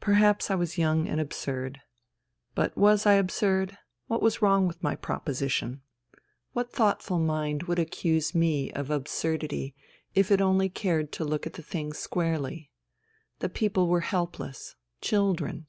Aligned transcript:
Perhaps 0.00 0.50
I 0.50 0.54
was 0.54 0.78
young 0.78 1.06
and 1.06 1.20
absurd. 1.20 1.82
But 2.54 2.74
was 2.78 3.04
I 3.04 3.12
absurd? 3.20 3.76
What 4.06 4.22
was 4.22 4.40
wrong 4.40 4.66
with 4.66 4.82
my 4.82 4.96
proposition? 4.96 5.82
68 6.12 6.12
FUTILITY 6.12 6.26
What 6.54 6.72
thoughtful 6.72 7.18
mind 7.18 7.62
would 7.64 7.78
accuse 7.78 8.34
me 8.34 8.70
of 8.72 8.88
absurdity 8.90 9.74
if 10.14 10.30
it 10.30 10.40
only 10.40 10.70
cared 10.70 11.12
to 11.12 11.26
look 11.26 11.46
at 11.46 11.52
the 11.52 11.62
thing 11.62 11.92
squarely? 11.92 12.70
The 13.40 13.50
people 13.50 13.86
were 13.88 14.00
helpless— 14.00 14.76
children. 15.02 15.66